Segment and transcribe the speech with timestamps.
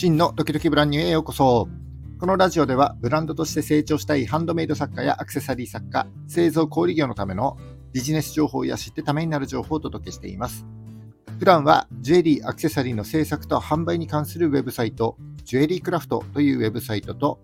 [0.00, 1.68] 真のドキドキブランニューへようこそ。
[2.20, 7.56] このラジオではブランドとして成長したいハンドメイド作家やアクセサリー作家、製造小売業のための
[7.92, 10.64] ビジネス情報や知ってためになる情報をお届けしています。
[11.40, 17.40] 普段はジュエリー、アクセサリーの制作と販売に関するウェブサイト、ジュエリークラフトというウェブサイトと、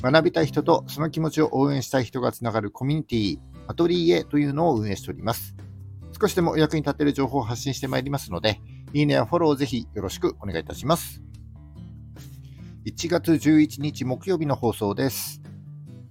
[0.00, 5.54] 学びたい人とその気持ちを応援したい人がつながるコミュニティ、アトリエというのを運営しております。
[6.18, 8.62] 少しでもお役に立てる情報を発信してまいりますので、
[8.94, 11.22] いいねやフォローをぜひよろしくお願いいたします。
[12.84, 15.40] 1月11日木曜日の放送です。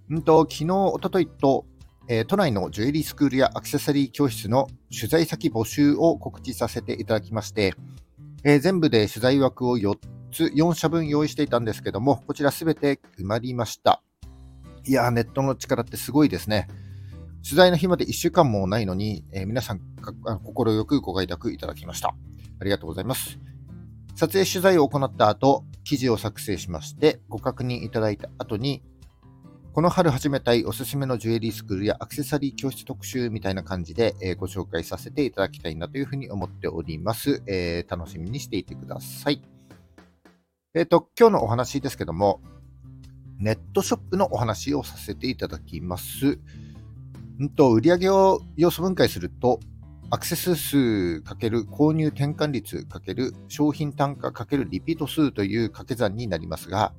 [0.10, 1.66] んと昨日、おとといと、
[2.08, 7.74] えー、都内のジュエリースクールやアクセサリー教室の取材先募集を告知させていただきまして、
[8.46, 9.98] えー、全部で取材枠を4
[10.32, 14.02] つ、4社分用意していたんですけども、こちらすべて埋まりました。
[14.86, 16.70] いやー、ネットの力ってすごいですね。
[17.44, 19.82] 取材の日まで1週間もないのに、えー、皆さん
[20.46, 22.16] 心よくご快諾いただきました。
[22.62, 23.51] ありがとうございます。
[24.22, 28.84] 撮影取材を行った後、記事を作成しまして、ご確認いただいた後に、
[29.74, 37.42] この春始めたいおすすめのジュエリースクールやアクセサリー教室特集みたいな感じで、えー、ご紹介させていただきたいなというふうに思っております。
[37.48, 39.42] えー、楽しみにしていてください。
[40.76, 42.42] えっ、ー、と、今日のお話ですけども、
[43.40, 46.38] ネットショップのお話をさせていただきます。
[47.42, 49.60] んと売上を要素分解すると、
[50.14, 51.22] アクセス数×
[51.70, 56.94] 購入転換率×商品単価×リピート数という掛け算になりますが、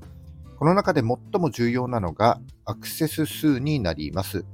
[0.59, 4.47] この中で最も重要なのがアクセス数になります。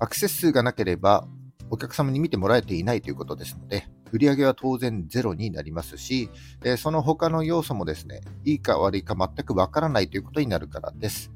[0.00, 1.28] アクセス数がなければ
[1.70, 6.30] お客様に見てもらえていないということですので、売上は当然ゼロになりますし、
[6.78, 11.30] その他の要素もですね、いいか悪いか全くわからないということになるからです。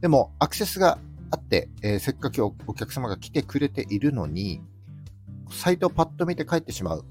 [0.00, 0.98] でも、アクセスが
[1.30, 4.62] あって、えー、せっかくお客様が来てくれているのに、
[5.50, 7.04] サイトをパッと見て帰ってしまう。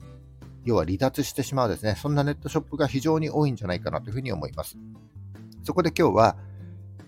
[0.63, 1.95] 要は離脱してしまうですね。
[1.95, 4.77] そんなネットショップが非常に多いんじゃないかなというふうに思います。
[5.63, 6.37] そこで今日は、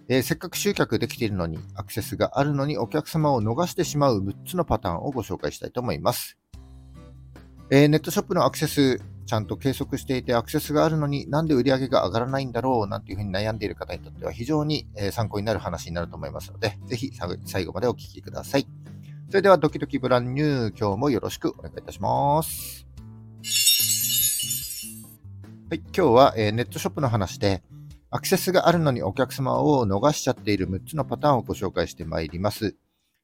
[0.09, 6.37] えー、せっかく集客できているのに、アクセスがあるのにお客様を逃してしまう6つのパターンをご紹介したいと思います。
[7.69, 17.11] えー、ネットショップのアクセス、ちゃんと計測していてアクセスがあるのになんで売り上げが上がらないんだろうなんていうふうに悩んでいる方にとっては非常に参考になる話になると思いますので、ぜひ
[17.45, 18.67] 最後までお聞きください。
[19.29, 22.87] それではドキドキブランニュー、今日もよろしくお願いいたします。
[25.69, 27.61] はい、今日は、えー、ネットショップの話で、
[28.09, 32.77] アクセスがあるのにお客様を逃しちゃっている6つのパターンをご紹介してまいります。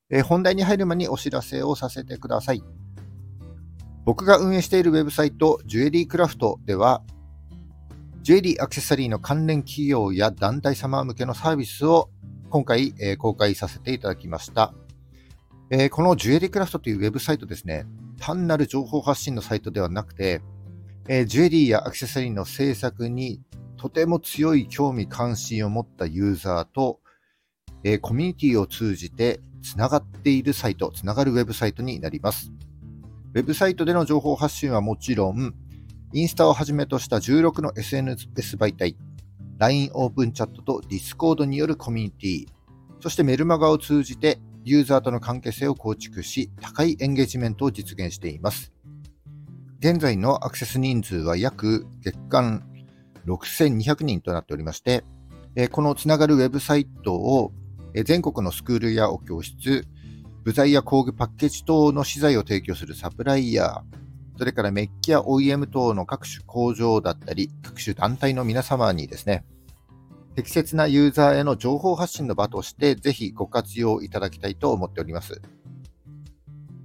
[0.09, 2.61] えー、本題に入る前にお知らせをさせてください。
[4.03, 7.01] 僕が運営しているウェブサイト、ジュエリークラフトでは、
[8.23, 12.09] ジュエリーアクセサリーの関連企業や団体様向けのサービスを
[12.49, 14.73] 今回、えー、公開させていただきました。
[15.69, 17.85] えー、このジュエリークラフトというウェブサイトですね、
[18.19, 20.41] 単なる情報発信のサイトではなくて、
[21.07, 23.41] えー、ジュエリーやアクセサリーの制作に
[23.77, 26.99] とても強い興味関心を持ったユーザーと、
[27.83, 32.51] えー、コミュニティを通じてつながっているサイト、つながるウェブサイトになります。
[33.33, 35.53] ウェブサイトでの情報発信はもちろん、
[36.13, 38.95] インスタをはじめとした16の SNS 媒体、
[39.57, 42.47] LINE オープンチャットと Discord によるコミュニティ、
[42.99, 48.71] そしてメルマガを通じてユーザーとの関係性を構築し、高いエンゲージメントを実現しています。
[49.79, 52.63] 現在のアクセス人数は約月間
[53.25, 55.03] 6200人となっておりまして、
[55.71, 57.51] このつながるウェブサイトを
[58.05, 59.85] 全国のスクールやお教室、
[60.43, 69.45] 部材や工具パッケージ等の資材を提供するサプライヤー、それからメッキや OEM 等の各種工場だったり、各種団体の皆様にですね、
[70.35, 75.41] 適切なユーザーへの情報発信の場として、ぜひご活用いただきたいと思っております。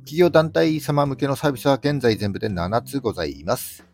[0.01, 3.85] 企業団体様向けのサービスは現在全部で7つございます。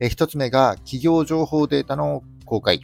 [0.00, 2.80] 1つ目が企業情報データの公開。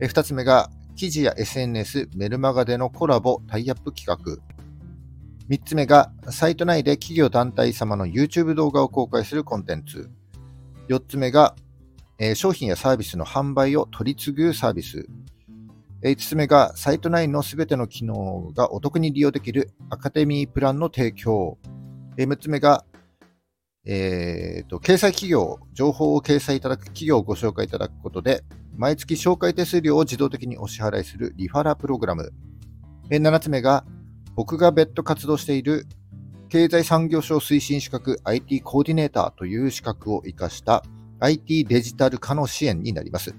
[0.00, 4.42] 2つ目が記事や SNS、メルマガでのコラボ、タイアップ企画。
[5.48, 10.10] 3つ目がサイト内で企業団体様の YouTube 動画を公開するコンテンツ。
[10.88, 11.54] 4つ目が、
[12.34, 15.06] 商品やサービスの販売を取り次ぐサービス。
[16.10, 21.58] 5つ目が、サイト内のすべての機能がお得に利用できるアカデミープランの提供。
[22.16, 22.84] 6つ目が、
[23.84, 28.44] えーと、掲載企業、情報を掲載いただく企業をご紹介いただくことで、
[28.76, 32.32] 毎月紹介手数料を自動的にお支払いするリファラプログラム。
[33.10, 33.84] 7つ目が、
[34.36, 35.86] 僕が別途活動している
[36.48, 40.84] 経済産業省推進資格 IT コーディネーターという資格を活かした
[41.20, 43.34] IT デジタル化の支援になります。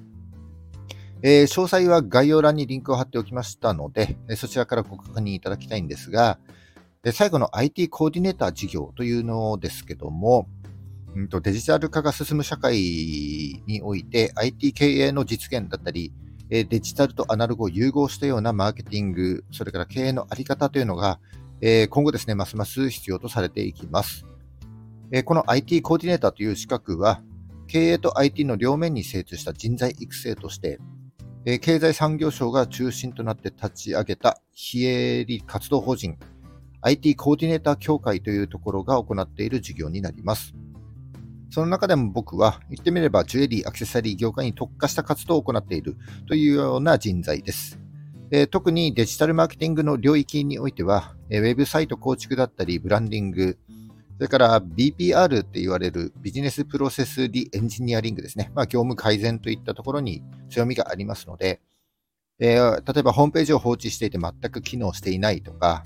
[1.24, 6.40] えー、詳細は概要欄にリンクを貼っておきましたので、そちらからご確認いただきたいんですが、
[7.12, 10.48] 最後の IT コーディネーター事業というのですけども、
[11.16, 16.14] うんと、デジタル化が進む社会において IT 経営の実現だったり、
[16.50, 21.20] デジタルとアナログを融合したようなマーケティング、それから経営のあり方というのが、
[21.90, 24.26] 今後ですね、ますます必要とされていきます。
[25.26, 27.22] この IT コーディネーターという資格は、
[27.68, 30.80] 経営と IT の両面に精通した人材育成として、
[31.50, 36.18] え経済産業省が中心となって立ち上げた非営利活動法人
[36.82, 40.54] IT コーディネーター協会というところが行っている事業になります。
[41.50, 45.96] その中でも僕は言ってみればジュエリー、アクセサリー業界に特化した活動を行っている
[46.28, 47.80] というような人材です。
[48.30, 53.58] えー、特にデジタルマーケティングの領域においては、えー、ウェブサイト構築だったり、ブランディング、
[54.18, 58.52] それから BPR って言われるビジネスプロセスリエンジニアリングですね。
[58.56, 61.62] まあ、業務改善といったところに強みがありますので、
[62.40, 65.84] えー、例えばホームページを放置していて全く機能していないとか、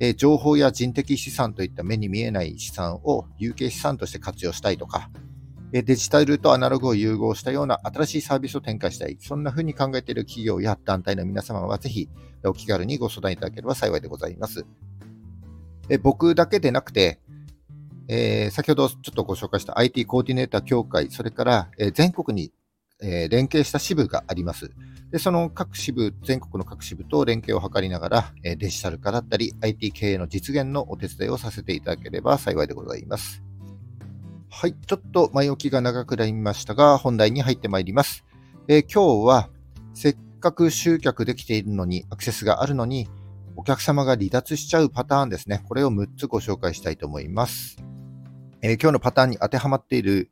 [0.00, 5.10] え情報や人的資産といった目に見えない資産を有形資産として活用したいとか
[5.74, 9.16] え、デジタルとアナログを融合したような新しいサービスを展開したい。
[9.20, 12.10] そんな風に考えている企業や団体の皆様はぜひ
[12.44, 14.66] お気軽にご相談いただければ幸いでございます。
[15.88, 17.20] え僕だけでなくて、
[18.14, 22.52] えー、先ほどちょっとご紹介した IT コーディネーター協会、それから、えー、全国に、
[23.00, 24.70] えー、連携した支部があります。
[25.10, 33.42] で、その各支部、全国の各支部と連携を図りながら、えデジタル化だったり、IT 経営の実現のお手伝いをさせていただければ幸いでございます。
[34.50, 38.26] はい、ちょっと前置きが長くなりましたが、本題に入ってまいります。
[38.68, 39.48] え今日は、
[39.94, 43.08] せっかく集客できているのに、アクセスがあるのに、
[43.56, 45.62] お客様が離脱しちゃうパターンですね。
[45.66, 47.91] これを6つご紹介したいと思います。
[48.64, 50.30] え、今日のパターンに当てはまっている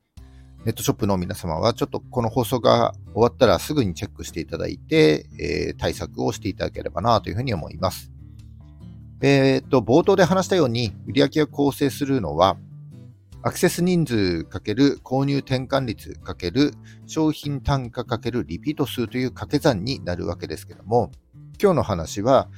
[0.64, 8.12] ネットショップの皆様は、ちょっとこの放送が終わったらすぐにチェックしていただいて、えー、対策をしていただければなというふうに思います。
[9.20, 12.56] えー、っと、冒頭で話したように、売上を構成するのは、
[13.42, 16.74] アクセス人数かける購入転換率かける
[17.08, 21.10] 商品単価かけるリピート数という掛け算になるわけですけども、
[21.60, 22.48] 今日の話は、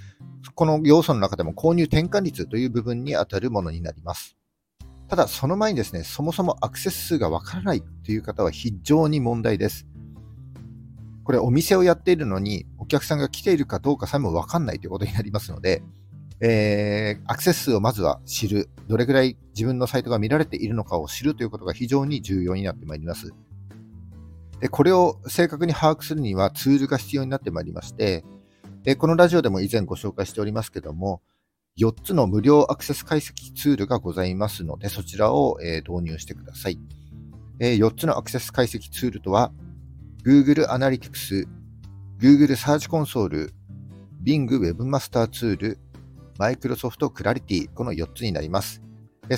[0.55, 4.37] この要素の中でも購入転換率という部分に当たるものになります。
[5.13, 9.87] ただ、その前にですね、そもそもアクセス数がわからないという方は非常に問題です。
[11.23, 15.83] これ、お店をやっているのに、お客さんが来ているかどうかさえもわかんないということになりますので、
[16.41, 23.35] えー、アクセス数をまずは知る、どれくらい自分のサイトが見られているのかを知るということが非常に重要になってまいります。
[24.61, 28.25] でこれを正確に把握するにはツールが必要になってまいりまして、
[28.97, 31.21] このラジオでも以前ご紹介しておりますけども、
[31.79, 36.79] 4つの無料アクセス解析ツールがございますので、そちらを、え導入してください。
[37.61, 39.53] え4つのアクセス解析ツールとは、
[40.25, 41.47] Google Analytics、
[42.19, 43.51] Google Search Console、
[44.23, 45.79] Bing Webmaster ツール、
[46.39, 48.83] Microsoft Clarity、この4つになります。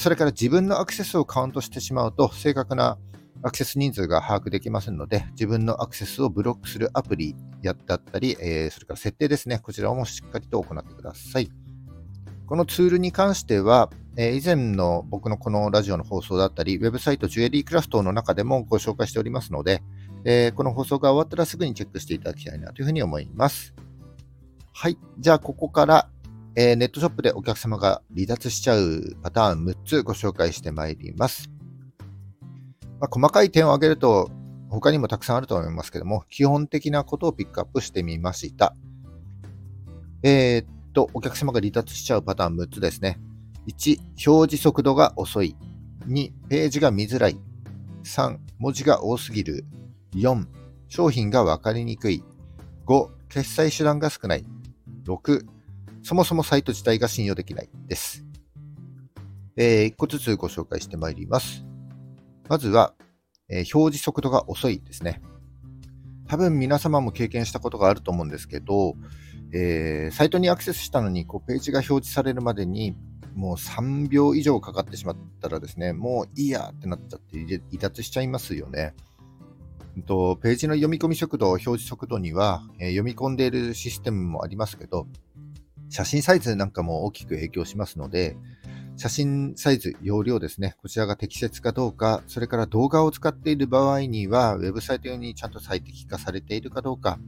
[0.00, 2.98] それから自分のアクセスをカウントしてしまうと、正確な
[3.42, 11.48] アクセス人数が把握できませんので、自分のアクセスをブロックするアプリやだったり、それから設定ですね、こちらもしっかりと行ってください。
[12.46, 19.82] このツールに関しては、え、以前の僕のこのラジオの放送だったり、ウェブサイトジュエリークラフトの中でもご紹介しておりますので、
[20.24, 23.74] え、この放送が終わったらすぐにチェックしていただきたいなというふうに思います。
[24.72, 24.98] はい。
[25.18, 26.08] じゃあ、ここから、
[26.54, 31.50] え、ネットショップでお客様が離脱しちゃうパターン6つご紹介してまいります。
[33.00, 34.30] まあ、細かい点を挙げると、
[34.68, 38.76] 他にもたくさんあると思いますけども、基本的なことをピックアップしてみました。
[40.22, 43.18] えー、と、お客様が離脱しちゃうパターン6つですね。
[43.66, 45.56] 1、表示速度が遅い。
[46.06, 47.36] 2、ページが見づらい。
[48.04, 49.66] 3、文字が多すぎる。
[50.14, 50.46] 4、
[50.88, 52.24] 商品がわかりにくい。
[52.86, 54.46] 5、決済手段が少ない。
[55.06, 55.44] 6、
[56.02, 58.24] そもそもサイト自体が信用できないです。
[59.56, 61.64] えー、1個ずつご紹介してまいります。
[62.48, 62.94] まずは、
[63.48, 65.22] えー、表示速度が遅いですね。
[66.34, 68.96] 多分皆様も経験したことがあると思うんですけど、
[69.52, 72.96] えー、サイトにアクセスしたのにこうページが表示されるまでに
[73.36, 78.96] もう3秒以上かかってしまったらですね、もういいやってなっちゃって離脱しちゃいますよね。
[80.08, 85.06] とページの読み込み速度、表示速度には、えー、読み込んでいるシステムもありますけど、
[85.88, 88.36] 写真サイズなんかも大きく影響しますので、
[88.96, 97.18] 写真サイズ、容量ですね、こちらが適切かどうか、それから動画を使っている場合には、ウェブサイト用にちゃんと最適化されているかどうか、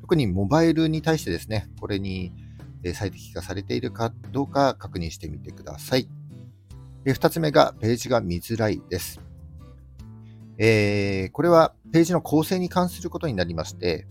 [0.00, 2.32] 特にモバイルに対してですね、これに
[2.94, 6.08] 最適化されているかどうか確認してみてください。
[7.04, 9.20] 2つ目がページが見づらいです。
[10.58, 14.06] えー、これはページの構成に関することになりまして、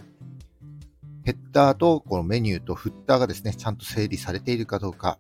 [1.24, 5.18] ヘッダーとこのメニューとフッターがですね、ちゃんと整理されているかどうか、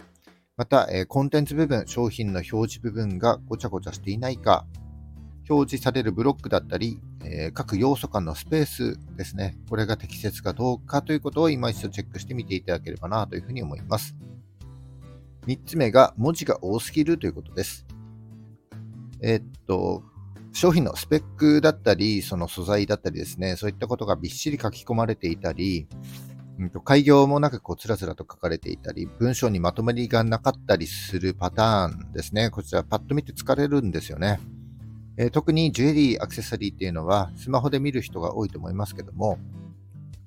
[0.55, 4.67] また、えコンテンツ部分、商品の表示部分がごちゃごちゃしていないか、
[5.50, 14.15] 表示されるブロックだったり、え、各要素間のスペースですね、これが適切かどうかということを今一度チェックしてみていただければなというふうに思います。
[15.48, 17.86] 3つ目が文字が多すぎるということです。
[19.22, 20.03] えー、っと、
[20.51, 25.88] 商品のスペックだったり、その素材だったりですね、そういったことがびっしり書き込まれていたり、
[26.60, 32.50] うん、と開業もなくこうつらつらと書かれていたり、文章にまとまりがなかったりするパターンですね。
[32.50, 34.39] こちらパッと見て疲れるんですよね。
[35.17, 39.38] えー、特にジュエリー、アクセサリーっていうのはスマホで見る人が多いと思いますけども、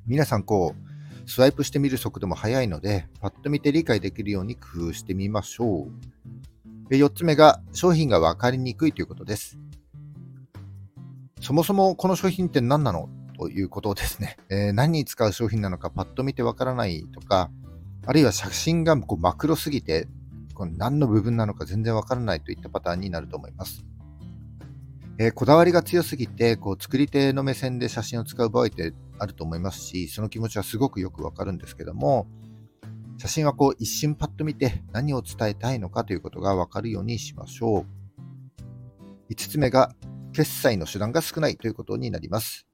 [0.06, 6.94] 皆さんこう、スワイプして見る速度も速いので、パッと見て理解できるように工夫してみましょう。
[6.94, 9.58] 4つ目が商品が分かりにくいということです。
[11.40, 14.36] そもそもこの商品って何なのということですね。
[14.50, 17.50] えー、何に使う商品なのかパッと見てわからないとか、
[18.06, 20.08] あるいは写真がこうマクロすぎて、
[20.54, 23.84] この何の部分なのか全然わからないといったパターンになると思います。
[25.18, 32.26] えー、こだわりが強すぎて、こう作り手の目線で写真を使う場合ってあると思いますし、その気持ちはすごくよくわかるんですけども、
[33.18, 37.86] 写真はこう一瞬パッと見て何を伝えたいのかということがわかるようにしましょ
[39.30, 39.32] う。
[39.32, 39.94] 5つ目が
[40.32, 42.66] 決済の手段が少ないということになります。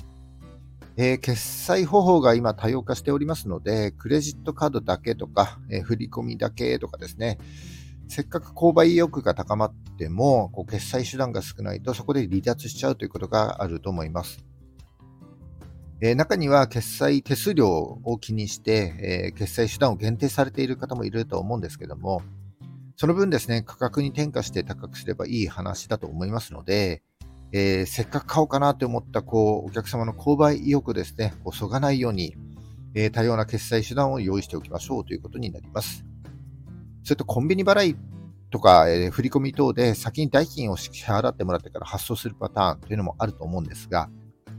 [0.97, 7.39] えー、決済方法が今多様化しておりますので、クレジットカードだけとか、えー、振り込みだけとかですね、
[8.09, 14.45] せっかく購買意欲が高まっても、こう決済手段が少ないとそこで離脱しちゃうということがあると思います。
[16.03, 22.23] えー、中には決済手数料を気にして、え、決済手段を限定されている方もいると思うんですけども、
[22.97, 27.03] その分ですね、価格に転嫁して高くすればいい話だと思いますので、
[27.53, 32.35] えー、せっかく買おうかなと思ったこうお客様の購買意欲ですね、こうそがないように、
[32.95, 36.05] えー、多様な決済手段を用意しておきましょうということになります。
[37.05, 37.97] それとコンビニ払い
[38.51, 44.09] とか、えー、振込等で先に代金を支払ってもらってから発送するパターンというのもあると思うんですが、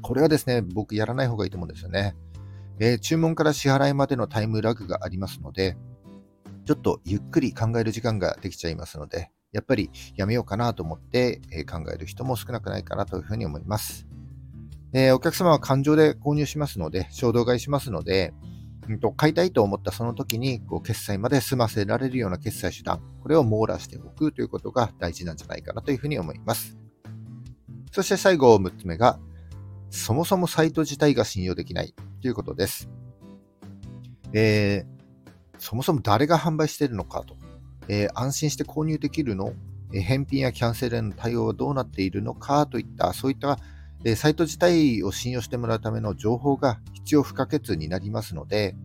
[0.01, 2.15] これはですね、僕やらない方がいいと思うんですよね。
[2.79, 5.77] えー、注文から支払いまでのタイムラグがありますので、
[6.65, 14.07] ちょっとゆっくり考える時間ができちゃいますので、やっぱりやめようかなと思って、え考える人も少なくないかなというふうに思います。
[14.93, 18.33] えお客様は感情で購入しますので、衝動買いしますので、
[18.89, 26.77] うんと、買いたいと思ったその時にこう決済まで済ませられるような決済手段、これを網羅しておくということが大事なんじゃないかなというふうに思います。
[27.91, 29.19] そして最後6つ目が、
[29.91, 32.89] そもそもサイト自体が信用できないということです。
[34.33, 37.35] えー、そもそも誰が販売しているのかと
[37.87, 39.53] えー、安心して購入できるの、
[39.93, 43.59] えー、返品やキャンセルへの対応はどうなっているのかといった、そういった、
[44.03, 48.75] えー、サイト自体を信用してもらうための情報が必要不可欠になりますので、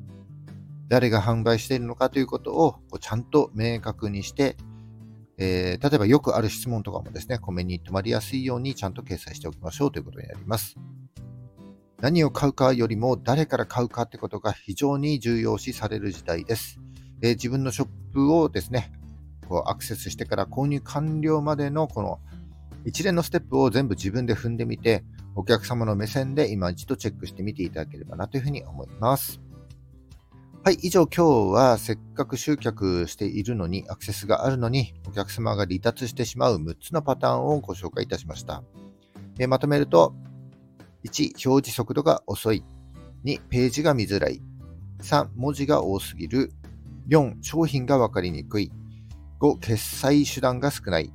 [0.88, 4.56] 誰が販売しているのかということをこうちゃんと明確にして、
[5.36, 10.76] えー、例えばよくある質問とかもですね、コメに留まりやすいようにちゃんと掲載しておきましょうということになります。
[12.00, 16.80] 何を買うかよりも誰から買うかってことが非常に重要視される時代です。
[17.22, 18.92] えー、自分のショップをですね、
[19.48, 22.20] こうアクセスしてから購入完了までのこの
[22.84, 29.40] 一連のステップを全部自分で踏んでみて、お客様の目線で今一度チェックしてみていただければなというふうに思います。
[30.64, 38.62] はい、以上今日はせっかく集客しているのにアクセスがあるのにお客様が離脱してしまう6つのパターンをご紹介いたしました。
[39.38, 40.14] えまとめると、
[41.04, 42.64] 1、表示速度が遅い。
[43.24, 44.42] 2、ページが見づらい。
[45.00, 46.52] 3、文字が多すぎる。
[47.08, 48.70] 4、商品がわかりにくい。
[49.40, 51.12] 5、決済手段が少ない。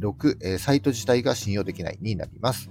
[0.00, 2.70] 6、えサイト自体が信用できないになります。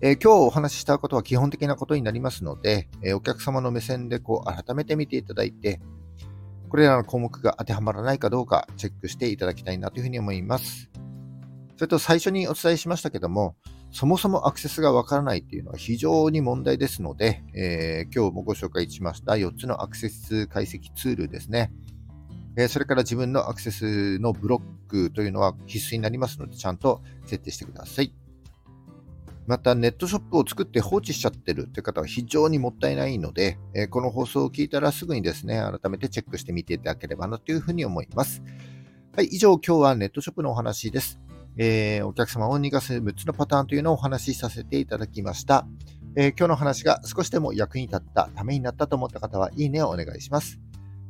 [0.00, 5.80] えー、今日お話ししたことは基本的なことになりますので、え、お客様の目線でこう改めて見ていただいて、
[6.68, 10.90] これらの項目が当てはまらないかどうかチェックしていただきたいなというふうに思います。
[11.76, 13.56] それと最初にお伝えしましたけども、
[13.94, 21.70] そもそもアクセスがわからないっていうのは非常に問題ですので、えー、今日もご紹介しました4つのアクセス解析ツールですね。
[22.56, 28.12] えー、それから自分のアクセスのブロックというのは必須になりますので、ちゃんと設定してください。
[29.46, 38.42] また、ネットショップを作って放置しちゃってるという方は非常にもったいないので、えー、この放送を聞いたらすぐにですね、改めてチェックしてみていただければなというふうに思います。
[39.14, 41.20] はい、以上今日はネットショップのお話です。
[41.56, 45.66] えー、お客様を逃がす6つのパターンというのをお話しさせていただきました。
[46.16, 50.60] えー、今日の話が少しでも役に立った、ためになったと思った方は、いいねをお願いします。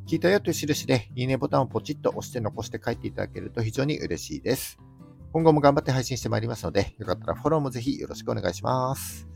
[0.07, 4.79] 聞いたよという印で、いいねボタンをポチッと押して残して帰っていただけると非常に嬉しいです。
[5.31, 9.27] 今後も頑張って配信してまいりますので、よかったらフォローもぜひよろしくお願いします。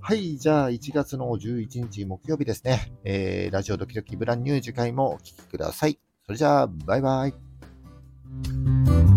[0.00, 5.98] はい、じゃあ1月の11日木曜日ですね、えー、ラジオドキドキブランニュー次回もお聴きください。
[6.24, 9.09] それじゃあ、バイバイ。